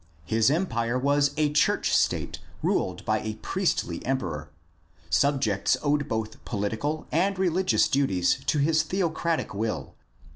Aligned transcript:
His 0.25 0.49
empire 0.49 0.97
was 0.97 1.29
a 1.37 1.53
church 1.53 1.95
state 1.95 2.39
ruled 2.63 3.05
by 3.05 3.19
a 3.19 3.35
priestly 3.35 4.03
emperor. 4.03 4.49
Subjects 5.11 5.77
owed 5.83 6.07
both 6.09 6.43
political 6.43 7.05
and 7.11 7.37
religious 7.37 7.87
duties 7.87 8.39
to 8.47 8.57
his 8.57 8.81
theocratic 8.81 9.53
will. 9.53 9.93